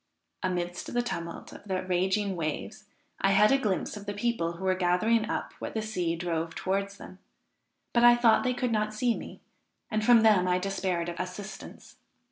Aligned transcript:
Amidst 0.41 0.91
the 0.95 1.03
tumult 1.03 1.53
of 1.53 1.63
the 1.65 1.83
raging 1.85 2.35
waves 2.35 2.85
I 3.19 3.33
had 3.33 3.51
a 3.51 3.59
glimpse 3.59 3.95
of 3.95 4.07
the 4.07 4.15
people, 4.15 4.53
who 4.53 4.63
were 4.65 4.73
gathering 4.73 5.29
up 5.29 5.53
what 5.59 5.75
the 5.75 5.81
sea 5.83 6.15
drove 6.15 6.55
towards 6.55 6.97
them; 6.97 7.19
but 7.93 8.03
I 8.03 8.15
thought 8.15 8.43
they 8.43 8.55
could 8.55 8.71
not 8.71 8.95
see 8.95 9.15
me, 9.15 9.41
and 9.91 10.03
from 10.03 10.21
them 10.21 10.47
I 10.47 10.57
despaired 10.57 11.07
of 11.07 11.19
assistance. 11.19 11.97